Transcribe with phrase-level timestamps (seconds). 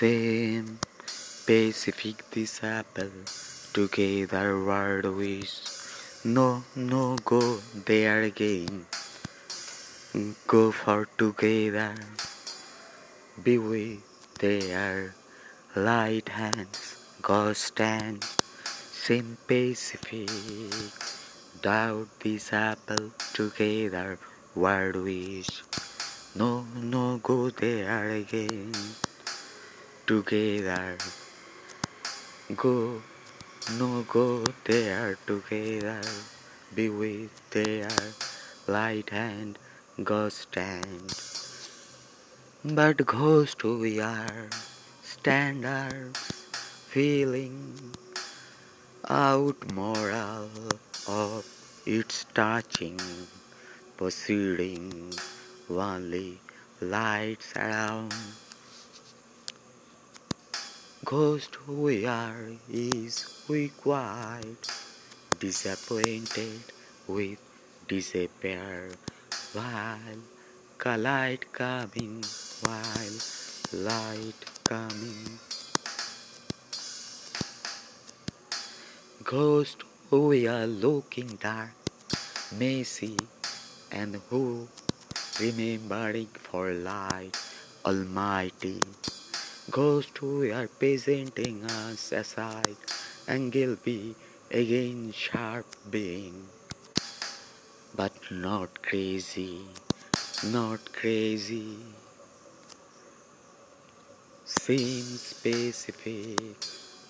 [0.00, 0.78] Same
[1.44, 3.12] Pacific this apple
[3.74, 5.60] together word wish.
[6.24, 8.86] No no go there again.
[10.46, 11.92] Go for together.
[13.44, 14.00] Be with
[14.40, 15.12] their
[15.76, 16.96] light hands.
[17.20, 18.24] Go stand.
[19.04, 20.32] Same Pacific
[21.60, 24.16] doubt this apple together
[24.56, 25.60] word wish.
[26.34, 28.72] No no go there again
[30.10, 30.98] together.
[32.56, 33.00] Go,
[33.78, 36.00] no go there together.
[36.74, 37.88] Be with their
[38.66, 39.56] light and
[40.02, 41.14] ghost stand.
[42.64, 44.48] But ghost we are,
[45.04, 46.18] standards,
[46.88, 47.94] feeling
[49.08, 50.50] out moral
[51.06, 51.46] of
[51.86, 52.98] its touching,
[53.96, 55.14] proceeding,
[55.70, 56.40] only
[56.80, 58.12] lights around.
[61.02, 64.68] Ghost we are is we quite
[65.38, 66.60] disappointed
[67.08, 67.38] with
[67.88, 68.90] despair
[69.54, 70.20] while
[70.98, 72.22] light coming
[72.60, 73.16] while
[73.72, 75.40] light coming.
[79.24, 79.78] Ghost
[80.10, 81.72] we are looking dark
[82.58, 83.16] messy
[83.90, 84.68] and who
[85.40, 87.32] remembering for light
[87.86, 88.82] almighty
[89.70, 92.76] Ghost who are presenting us aside
[93.28, 94.16] and will be
[94.50, 96.48] again sharp being,
[97.94, 99.60] but not crazy,
[100.42, 101.76] not crazy.
[104.44, 106.56] Seems specific,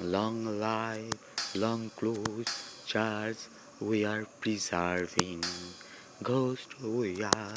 [0.00, 3.38] long life, long close charge
[3.78, 5.44] we are preserving.
[6.24, 7.54] Ghost we are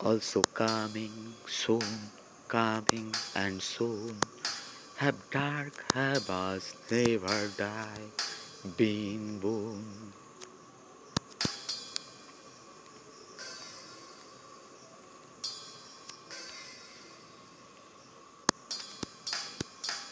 [0.00, 2.10] also coming soon
[2.48, 4.16] coming and soon.
[4.96, 8.08] Have dark habits never die,
[8.76, 9.84] being born.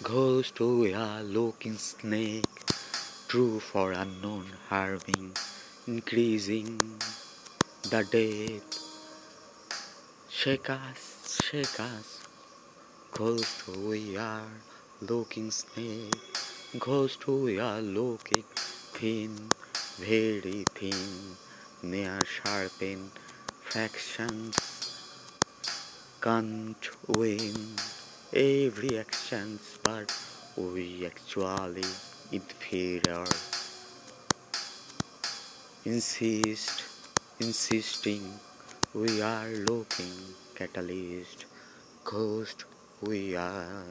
[0.03, 2.45] Ghost we a looking snake,
[3.29, 5.33] true for unknown harming,
[5.87, 6.79] increasing
[7.83, 8.87] the death.
[10.29, 12.16] Shake us, shake us,
[13.17, 14.53] Ghost we are
[15.01, 16.21] looking snake,
[16.79, 18.45] ghost we are looking
[18.93, 19.53] thin,
[19.97, 21.39] very thin,
[21.83, 23.11] near sharpen
[23.63, 24.55] fractions,
[26.21, 27.57] can't win
[28.35, 30.15] every actions, but
[30.59, 31.89] we actually
[32.33, 33.25] inferior.
[35.87, 36.85] Insist,
[37.41, 38.41] insisting,
[38.93, 40.17] we are looking
[40.55, 41.47] catalyst,
[42.05, 42.67] ghost
[43.03, 43.85] we are.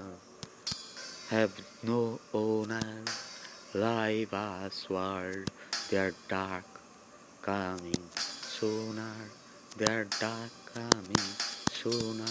[1.29, 3.03] Have no owner
[3.73, 5.49] live as world
[5.89, 6.63] they're dark
[7.41, 9.29] coming sooner.
[9.77, 11.29] They're dark coming
[11.71, 12.25] sooner.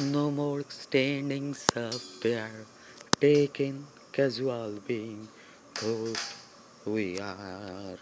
[0.00, 2.66] No more standings up there.
[3.20, 5.28] Taken casual being
[5.80, 6.34] ghost
[6.84, 7.96] we are.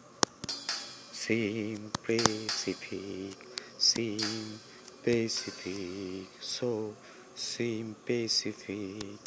[1.13, 3.37] Seem Pacific
[3.83, 4.61] seem
[5.03, 6.29] Pacific.
[6.41, 6.95] So
[7.35, 9.19] seem Pacific,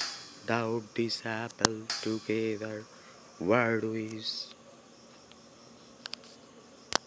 [0.46, 1.22] doubt this
[2.02, 2.84] together,
[3.40, 4.55] word is